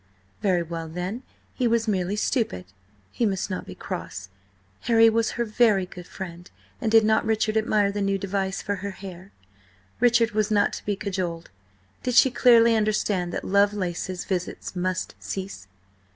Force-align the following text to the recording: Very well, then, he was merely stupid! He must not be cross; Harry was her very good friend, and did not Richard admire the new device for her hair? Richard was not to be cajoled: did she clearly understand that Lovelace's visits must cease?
Very 0.41 0.63
well, 0.63 0.87
then, 0.89 1.21
he 1.53 1.67
was 1.67 1.87
merely 1.87 2.15
stupid! 2.15 2.65
He 3.11 3.23
must 3.23 3.51
not 3.51 3.67
be 3.67 3.75
cross; 3.75 4.29
Harry 4.85 5.11
was 5.11 5.33
her 5.37 5.45
very 5.45 5.85
good 5.85 6.07
friend, 6.07 6.49
and 6.81 6.91
did 6.91 7.05
not 7.05 7.23
Richard 7.23 7.55
admire 7.55 7.91
the 7.91 8.01
new 8.01 8.17
device 8.17 8.63
for 8.63 8.77
her 8.77 8.89
hair? 8.97 9.31
Richard 9.99 10.31
was 10.31 10.49
not 10.49 10.73
to 10.73 10.85
be 10.87 10.95
cajoled: 10.95 11.51
did 12.01 12.15
she 12.15 12.31
clearly 12.31 12.75
understand 12.75 13.31
that 13.31 13.45
Lovelace's 13.45 14.25
visits 14.25 14.75
must 14.75 15.13
cease? 15.19 15.67